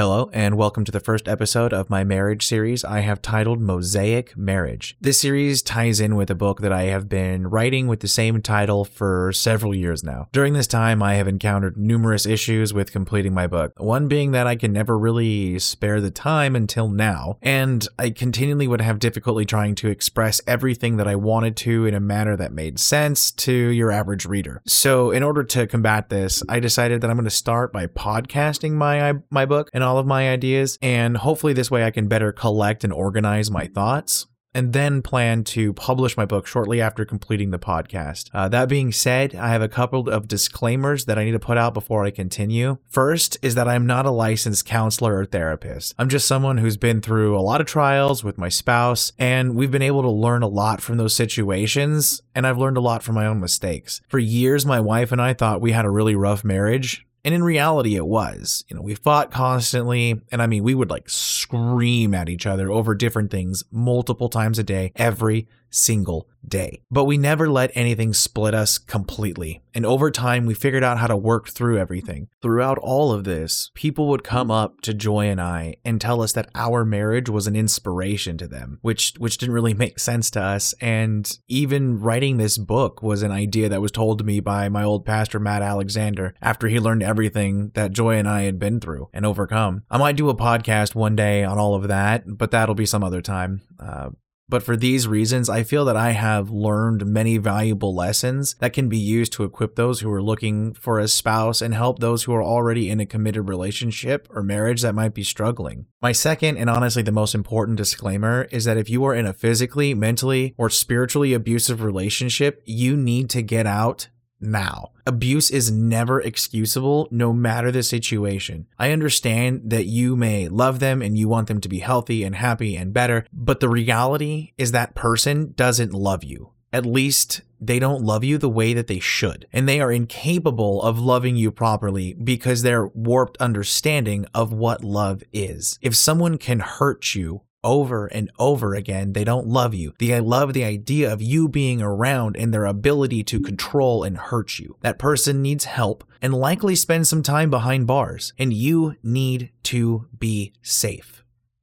[0.00, 4.34] Hello, and welcome to the first episode of my marriage series I have titled Mosaic
[4.34, 4.96] Marriage.
[4.98, 8.40] This series ties in with a book that I have been writing with the same
[8.40, 10.28] title for several years now.
[10.32, 14.46] During this time, I have encountered numerous issues with completing my book, one being that
[14.46, 19.44] I can never really spare the time until now, and I continually would have difficulty
[19.44, 23.52] trying to express everything that I wanted to in a manner that made sense to
[23.52, 24.62] your average reader.
[24.66, 28.72] So, in order to combat this, I decided that I'm going to start by podcasting
[28.72, 30.78] my my book and all of my ideas.
[30.80, 35.44] And hopefully, this way I can better collect and organize my thoughts and then plan
[35.44, 38.30] to publish my book shortly after completing the podcast.
[38.34, 41.56] Uh, that being said, I have a couple of disclaimers that I need to put
[41.56, 42.78] out before I continue.
[42.88, 45.94] First is that I'm not a licensed counselor or therapist.
[45.98, 49.70] I'm just someone who's been through a lot of trials with my spouse, and we've
[49.70, 53.14] been able to learn a lot from those situations, and I've learned a lot from
[53.14, 54.00] my own mistakes.
[54.08, 57.42] For years, my wife and I thought we had a really rough marriage, and in
[57.42, 58.64] reality, it was.
[58.68, 60.20] You know, we fought constantly.
[60.32, 64.58] And I mean, we would like scream at each other over different things multiple times
[64.58, 66.82] a day, every single day.
[66.90, 69.62] But we never let anything split us completely.
[69.74, 72.28] And over time, we figured out how to work through everything.
[72.42, 76.32] Throughout all of this, people would come up to Joy and I and tell us
[76.32, 80.42] that our marriage was an inspiration to them, which which didn't really make sense to
[80.42, 80.74] us.
[80.80, 84.82] And even writing this book was an idea that was told to me by my
[84.82, 89.08] old pastor Matt Alexander after he learned everything that Joy and I had been through
[89.12, 89.84] and overcome.
[89.90, 93.04] I might do a podcast one day on all of that, but that'll be some
[93.04, 93.62] other time.
[93.78, 94.10] Uh,
[94.50, 98.88] but for these reasons, I feel that I have learned many valuable lessons that can
[98.88, 102.34] be used to equip those who are looking for a spouse and help those who
[102.34, 105.86] are already in a committed relationship or marriage that might be struggling.
[106.02, 109.32] My second and honestly the most important disclaimer is that if you are in a
[109.32, 114.08] physically, mentally, or spiritually abusive relationship, you need to get out
[114.40, 114.90] now.
[115.06, 118.66] Abuse is never excusable, no matter the situation.
[118.78, 122.36] I understand that you may love them and you want them to be healthy and
[122.36, 126.52] happy and better, but the reality is that person doesn't love you.
[126.72, 129.46] At least they don't love you the way that they should.
[129.52, 135.22] And they are incapable of loving you properly because their warped understanding of what love
[135.32, 135.78] is.
[135.82, 139.12] If someone can hurt you over and over again.
[139.12, 139.94] They don't love you.
[139.98, 144.58] They love the idea of you being around and their ability to control and hurt
[144.58, 144.76] you.
[144.80, 150.06] That person needs help and likely spend some time behind bars, and you need to
[150.18, 151.20] be safe.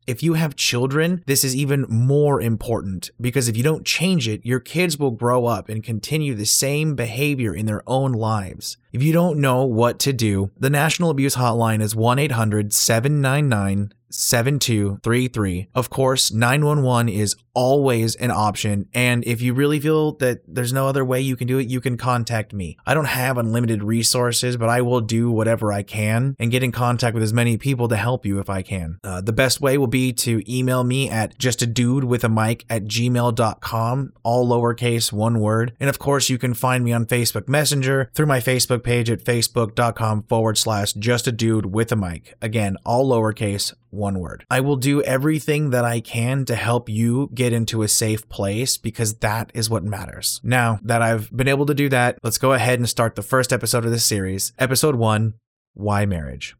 [0.07, 4.45] If you have children, this is even more important because if you don't change it,
[4.45, 8.77] your kids will grow up and continue the same behavior in their own lives.
[8.93, 13.91] If you don't know what to do, the National Abuse Hotline is 1 800 799
[14.09, 15.69] 7233.
[15.75, 18.87] Of course, 911 is always an option.
[18.93, 21.81] And if you really feel that there's no other way you can do it, you
[21.81, 22.77] can contact me.
[22.85, 26.71] I don't have unlimited resources, but I will do whatever I can and get in
[26.71, 28.99] contact with as many people to help you if I can.
[29.03, 32.29] Uh, the best way will be to email me at just a dude with a
[32.29, 35.73] mic at gmail.com, all lowercase, one word.
[35.79, 39.23] And of course, you can find me on Facebook Messenger through my Facebook page at
[39.23, 42.35] facebook.com forward slash just a dude with a mic.
[42.39, 44.45] Again, all lowercase, one word.
[44.49, 48.77] I will do everything that I can to help you get into a safe place
[48.77, 50.39] because that is what matters.
[50.43, 53.51] Now that I've been able to do that, let's go ahead and start the first
[53.51, 54.53] episode of this series.
[54.57, 55.33] Episode one
[55.73, 56.55] Why Marriage?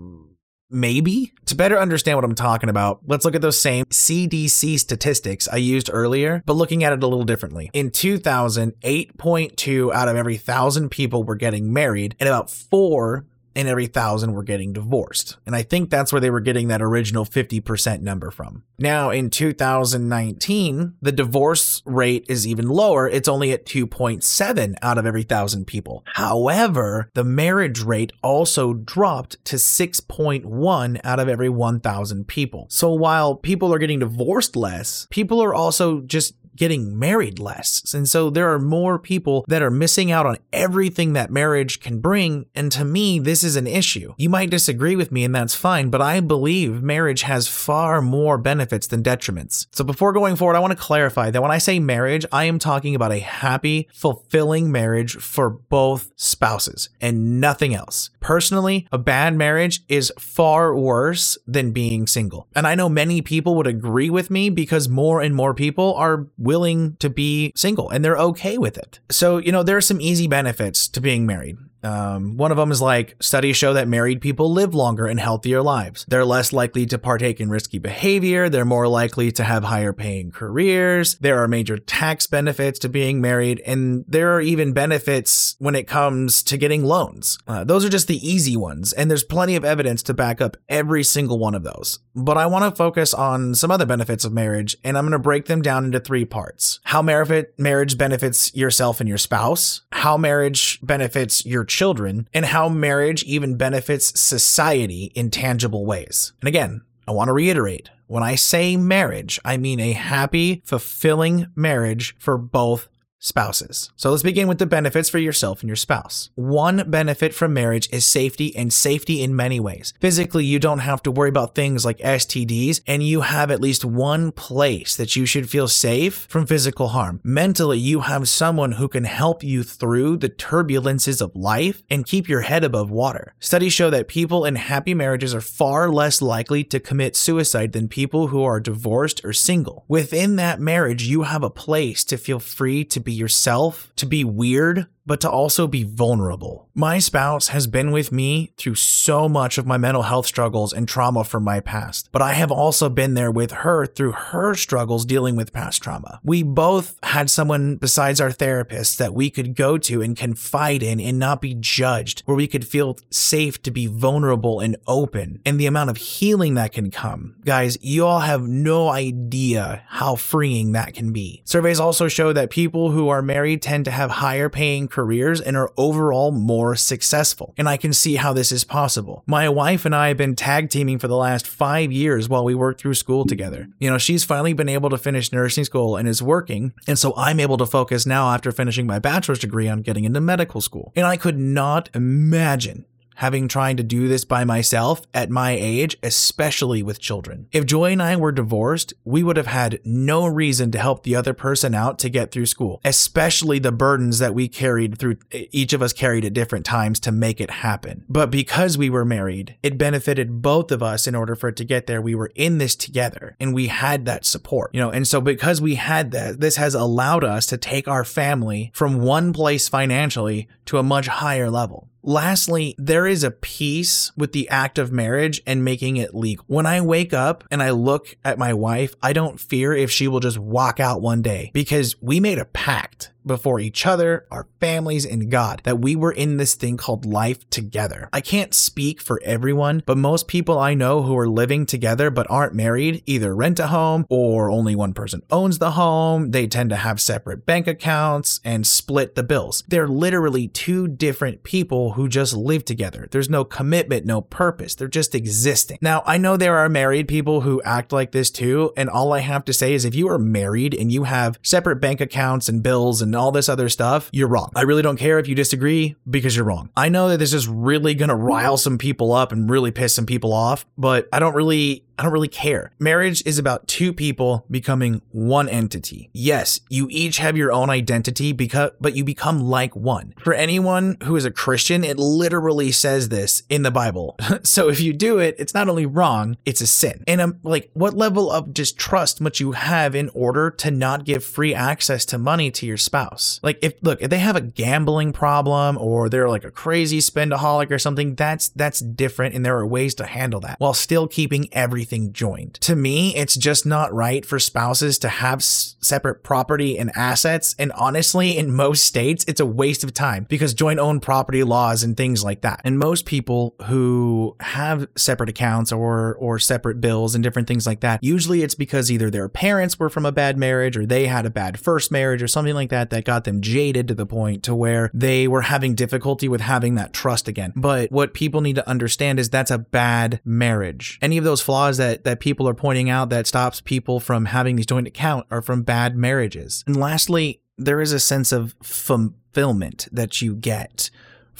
[0.70, 1.32] maybe.
[1.46, 5.56] To better understand what I'm talking about, let's look at those same CDC statistics I
[5.56, 7.70] used earlier, but looking at it a little differently.
[7.72, 13.66] In 2000, 8.2 out of every thousand people were getting married, and about four in
[13.66, 15.36] every thousand were getting divorced.
[15.46, 18.64] And I think that's where they were getting that original 50% number from.
[18.78, 23.08] Now, in 2019, the divorce rate is even lower.
[23.08, 26.04] It's only at 2.7 out of every thousand people.
[26.14, 32.66] However, the marriage rate also dropped to 6.1 out of every 1,000 people.
[32.70, 37.94] So while people are getting divorced less, people are also just getting married less.
[37.94, 42.00] And so there are more people that are missing out on everything that marriage can
[42.00, 42.46] bring.
[42.54, 44.14] And to me, this is an issue.
[44.18, 48.38] You might disagree with me, and that's fine, but I believe marriage has far more
[48.38, 49.66] benefits than detriments.
[49.70, 52.58] So before going forward, I want to clarify that when I say marriage, I am
[52.58, 58.10] talking about a happy, fulfilling marriage for both spouses and nothing else.
[58.20, 62.46] Personally, a bad marriage is far worse than being single.
[62.54, 66.26] And I know many people would agree with me because more and more people are
[66.40, 68.98] willing to be single and they're okay with it.
[69.10, 71.58] So, you know, there are some easy benefits to being married.
[71.82, 75.62] Um, one of them is like studies show that married people live longer and healthier
[75.62, 76.04] lives.
[76.08, 78.48] They're less likely to partake in risky behavior.
[78.48, 81.16] They're more likely to have higher paying careers.
[81.16, 85.86] There are major tax benefits to being married, and there are even benefits when it
[85.86, 87.38] comes to getting loans.
[87.46, 90.56] Uh, those are just the easy ones, and there's plenty of evidence to back up
[90.68, 91.98] every single one of those.
[92.14, 95.18] But I want to focus on some other benefits of marriage, and I'm going to
[95.18, 100.80] break them down into three parts how marriage benefits yourself and your spouse, how marriage
[100.82, 106.32] benefits your children, and how marriage even benefits society in tangible ways.
[106.42, 111.46] And again, I want to reiterate when I say marriage, I mean a happy, fulfilling
[111.54, 112.88] marriage for both
[113.20, 113.92] spouses.
[113.96, 116.30] So let's begin with the benefits for yourself and your spouse.
[116.34, 119.92] One benefit from marriage is safety and safety in many ways.
[120.00, 123.84] Physically, you don't have to worry about things like STDs and you have at least
[123.84, 127.20] one place that you should feel safe from physical harm.
[127.22, 132.26] Mentally, you have someone who can help you through the turbulences of life and keep
[132.28, 133.34] your head above water.
[133.38, 137.86] Studies show that people in happy marriages are far less likely to commit suicide than
[137.86, 139.84] people who are divorced or single.
[139.88, 144.24] Within that marriage, you have a place to feel free to be yourself, to be
[144.24, 146.68] weird, but to also be vulnerable.
[146.72, 150.86] My spouse has been with me through so much of my mental health struggles and
[150.86, 155.04] trauma from my past, but I have also been there with her through her struggles
[155.04, 156.20] dealing with past trauma.
[156.22, 161.00] We both had someone besides our therapist that we could go to and confide in
[161.00, 165.58] and not be judged, where we could feel safe to be vulnerable and open, and
[165.58, 167.34] the amount of healing that can come.
[167.44, 171.42] Guys, you all have no idea how freeing that can be.
[171.44, 175.40] Surveys also show that people who are married tend to have higher paying careers careers
[175.40, 177.54] and are overall more successful.
[177.56, 179.24] And I can see how this is possible.
[179.26, 182.54] My wife and I have been tag teaming for the last five years while we
[182.54, 183.66] work through school together.
[183.78, 186.74] You know, she's finally been able to finish nursing school and is working.
[186.86, 190.20] And so I'm able to focus now after finishing my bachelor's degree on getting into
[190.20, 190.92] medical school.
[190.94, 192.84] And I could not imagine
[193.16, 197.46] having trying to do this by myself at my age, especially with children.
[197.52, 201.16] If Joy and I were divorced, we would have had no reason to help the
[201.16, 205.72] other person out to get through school, especially the burdens that we carried through, each
[205.72, 208.04] of us carried at different times to make it happen.
[208.08, 211.64] But because we were married, it benefited both of us in order for it to
[211.64, 212.00] get there.
[212.00, 215.60] We were in this together and we had that support, you know, and so because
[215.60, 220.48] we had that, this has allowed us to take our family from one place financially
[220.66, 221.89] to a much higher level.
[222.02, 226.44] Lastly, there is a peace with the act of marriage and making it legal.
[226.48, 230.08] When I wake up and I look at my wife, I don't fear if she
[230.08, 234.46] will just walk out one day because we made a pact before each other, our
[234.60, 238.08] families, and God that we were in this thing called life together.
[238.12, 242.26] I can't speak for everyone, but most people I know who are living together but
[242.30, 246.30] aren't married either rent a home or only one person owns the home.
[246.30, 249.64] They tend to have separate bank accounts and split the bills.
[249.68, 253.08] They're literally two different people who just live together.
[253.10, 254.74] There's no commitment, no purpose.
[254.74, 255.78] They're just existing.
[255.80, 259.20] Now, I know there are married people who act like this too, and all I
[259.20, 262.62] have to say is if you are married and you have separate bank accounts and
[262.62, 264.50] bills and and all this other stuff, you're wrong.
[264.54, 266.70] I really don't care if you disagree because you're wrong.
[266.76, 269.92] I know that this is really going to rile some people up and really piss
[269.92, 272.72] some people off, but I don't really I don't really care.
[272.78, 276.08] Marriage is about two people becoming one entity.
[276.14, 280.14] Yes, you each have your own identity because but you become like one.
[280.18, 284.16] For anyone who is a Christian, it literally says this in the Bible.
[284.44, 287.04] so if you do it, it's not only wrong, it's a sin.
[287.06, 291.22] And I'm like, what level of distrust must you have in order to not give
[291.22, 293.40] free access to money to your spouse?
[293.42, 297.70] Like if look, if they have a gambling problem or they're like a crazy spendaholic
[297.70, 301.52] or something, that's that's different and there are ways to handle that while still keeping
[301.52, 302.54] everything anything joined.
[302.54, 307.54] To me, it's just not right for spouses to have s- separate property and assets.
[307.58, 311.82] And honestly, in most states, it's a waste of time because joint owned property laws
[311.82, 312.60] and things like that.
[312.64, 317.80] And most people who have separate accounts or or separate bills and different things like
[317.80, 321.26] that, usually it's because either their parents were from a bad marriage or they had
[321.26, 324.42] a bad first marriage or something like that that got them jaded to the point
[324.44, 327.52] to where they were having difficulty with having that trust again.
[327.56, 330.98] But what people need to understand is that's a bad marriage.
[331.02, 334.56] Any of those flaws that that people are pointing out that stops people from having
[334.56, 336.62] these joint account are from bad marriages.
[336.66, 340.90] And lastly, there is a sense of fulfillment that you get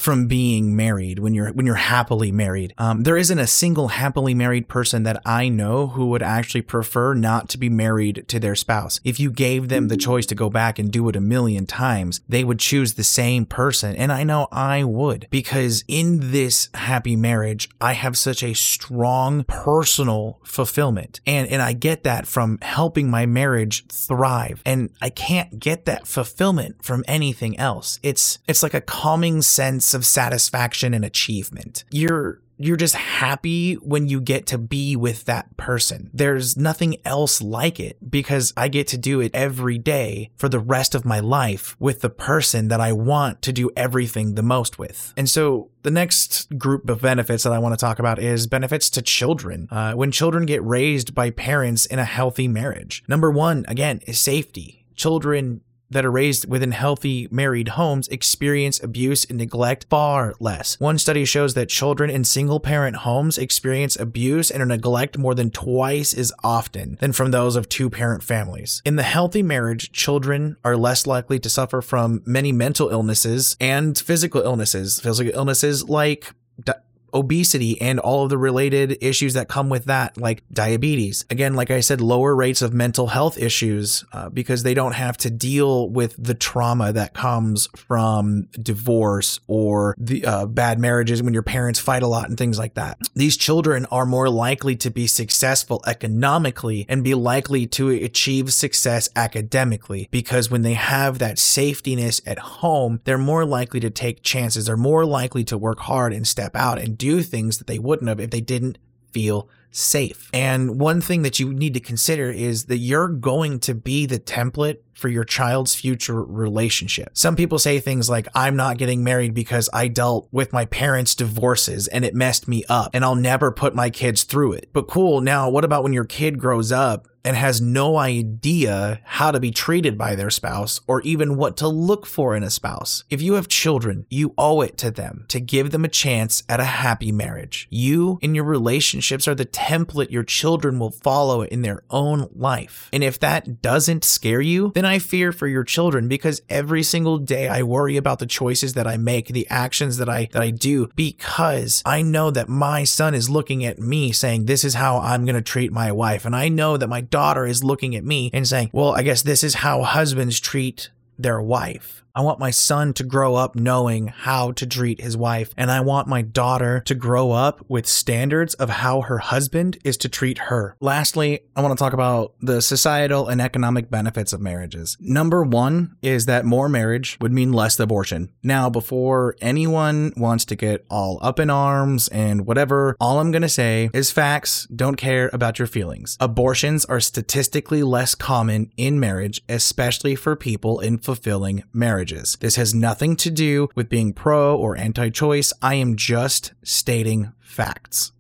[0.01, 2.73] from being married when you're when you're happily married.
[2.79, 7.13] Um, there isn't a single happily married person that I know who would actually prefer
[7.13, 8.99] not to be married to their spouse.
[9.05, 12.23] If you gave them the choice to go back and do it a million times,
[12.27, 17.15] they would choose the same person, and I know I would because in this happy
[17.15, 23.11] marriage, I have such a strong personal fulfillment, and and I get that from helping
[23.11, 28.01] my marriage thrive, and I can't get that fulfillment from anything else.
[28.03, 31.85] It's it's like a calming sense of satisfaction and achievement.
[31.91, 36.11] You're you're just happy when you get to be with that person.
[36.13, 40.59] There's nothing else like it because I get to do it every day for the
[40.59, 44.79] rest of my life with the person that I want to do everything the most
[44.79, 45.15] with.
[45.17, 48.91] And so the next group of benefits that I want to talk about is benefits
[48.91, 49.67] to children.
[49.71, 53.03] Uh, when children get raised by parents in a healthy marriage.
[53.09, 54.85] Number one, again, is safety.
[54.97, 60.79] Children that are raised within healthy married homes experience abuse and neglect far less.
[60.81, 65.51] One study shows that children in single parent homes experience abuse and neglect more than
[65.51, 68.83] twice as often than from those of two parent families.
[68.85, 73.99] In the healthy marriage, children are less likely to suffer from many mental illnesses and
[73.99, 75.01] physical illnesses.
[75.01, 76.33] Physical illnesses like
[76.63, 76.75] di-
[77.15, 81.25] obesity and all of the related issues that come with that, like diabetes.
[81.31, 85.17] Again, like I said, lower rates of mental health issues uh, because they don't have
[85.19, 91.35] to deal with the trauma that comes from divorce or the uh, bad marriages when
[91.35, 92.99] your parents fight a lot and things like that.
[93.15, 99.09] These children are more likely to be successful economically and be likely to achieve success
[99.17, 104.67] academically because when they have that safetiness at home, they're more likely to take chances.
[104.67, 108.09] They're more likely to work hard and step out and do things that they wouldn't
[108.09, 108.79] have if they didn't
[109.13, 110.31] feel safe.
[110.33, 114.19] And one thing that you need to consider is that you're going to be the
[114.19, 117.11] template for your child's future relationship.
[117.15, 121.15] Some people say things like, I'm not getting married because I dealt with my parents'
[121.15, 124.71] divorces and it messed me up and I'll never put my kids through it.
[124.73, 129.31] But cool, now what about when your kid grows up and has no idea how
[129.31, 133.05] to be treated by their spouse or even what to look for in a spouse.
[133.11, 136.61] If you have children, you owe it to them to give them a chance at
[136.61, 137.67] a happy marriage.
[137.71, 142.89] You and your relationships are the template your children will follow in their own life.
[142.93, 147.19] And if that doesn't scare you, then I fear for your children because every single
[147.19, 150.51] day I worry about the choices that I make, the actions that I that I
[150.51, 154.99] do because I know that my son is looking at me saying this is how
[154.99, 158.05] I'm going to treat my wife and I know that my daughter is looking at
[158.05, 162.39] me and saying, "Well, I guess this is how husbands treat their wife." I want
[162.39, 166.23] my son to grow up knowing how to treat his wife, and I want my
[166.23, 170.77] daughter to grow up with standards of how her husband is to treat her.
[170.81, 174.97] Lastly, I want to talk about the societal and economic benefits of marriages.
[175.01, 178.31] Number one is that more marriage would mean less abortion.
[178.43, 183.43] Now, before anyone wants to get all up in arms and whatever, all I'm going
[183.43, 184.67] to say is facts.
[184.75, 186.17] Don't care about your feelings.
[186.21, 192.75] Abortions are statistically less common in marriage, especially for people in fulfilling marriage This has
[192.75, 195.53] nothing to do with being pro or anti choice.
[195.63, 198.13] I am just stating facts.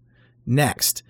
[0.46, 1.02] Next,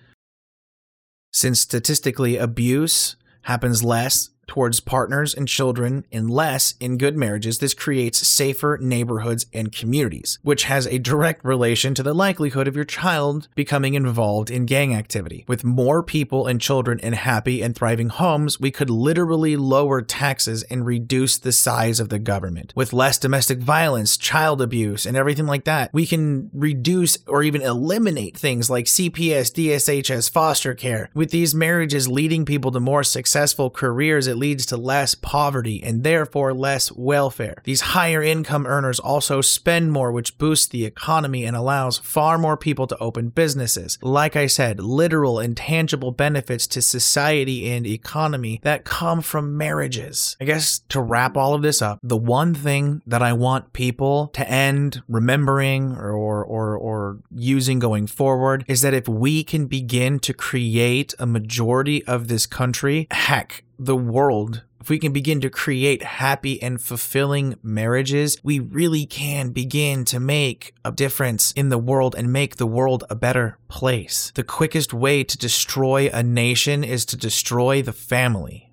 [1.31, 7.73] since statistically abuse happens less towards partners and children and less in good marriages, this
[7.73, 12.83] creates safer neighborhoods and communities, which has a direct relation to the likelihood of your
[12.83, 15.45] child becoming involved in gang activity.
[15.47, 20.63] With more people and children in happy and thriving homes, we could literally lower taxes
[20.63, 22.73] and reduce the size of the government.
[22.75, 27.61] With less domestic violence, child abuse, and everything like that, we can reduce or even
[27.61, 31.09] eliminate things like CPS, DSHS, foster care.
[31.13, 36.03] With these marriages leading people to more successful careers, at leads to less poverty and
[36.03, 37.61] therefore less welfare.
[37.63, 42.57] These higher income earners also spend more, which boosts the economy and allows far more
[42.57, 43.97] people to open businesses.
[44.01, 50.35] Like I said, literal and tangible benefits to society and economy that come from marriages.
[50.41, 54.27] I guess to wrap all of this up, the one thing that I want people
[54.33, 60.19] to end remembering or, or, or using going forward is that if we can begin
[60.19, 65.49] to create a majority of this country, heck, the world if we can begin to
[65.51, 71.77] create happy and fulfilling marriages, we really can begin to make a difference in the
[71.77, 74.31] world and make the world a better place.
[74.33, 78.70] The quickest way to destroy a nation is to destroy the family.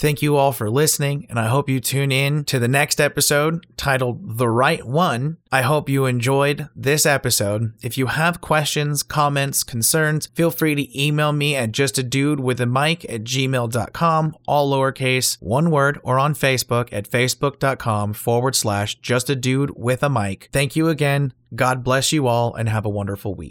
[0.00, 3.66] Thank you all for listening, and I hope you tune in to the next episode
[3.76, 5.36] titled The Right One.
[5.52, 7.74] I hope you enjoyed this episode.
[7.82, 14.36] If you have questions, comments, concerns, feel free to email me at justadudewithamic at gmail.com,
[14.48, 20.02] all lowercase, one word, or on Facebook at facebook.com forward slash just a dude with
[20.02, 20.48] a mic.
[20.50, 21.34] Thank you again.
[21.54, 23.48] God bless you all, and have a wonderful week.